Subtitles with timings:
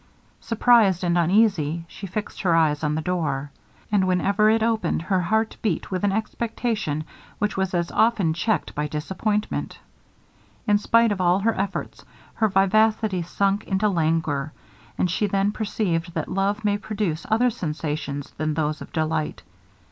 [0.39, 3.51] Surprised and uneasy, she fixed her eyes on the door,
[3.91, 7.03] and whenever it opened, her heart beat with an expectation
[7.37, 9.77] which was as often checked by disappointment.
[10.65, 12.03] In spite of all her efforts,
[12.33, 14.53] her vivacity sunk into languor,
[14.97, 19.43] and she then perceived that love may produce other sensations than those of delight.